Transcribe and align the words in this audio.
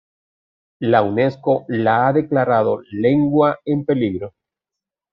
La 0.95 1.01
Unesco 1.09 1.55
la 1.75 1.95
ha 2.07 2.09
declarado 2.17 2.75
lengua 3.07 3.55
en 3.75 3.85
peligro. 3.93 4.33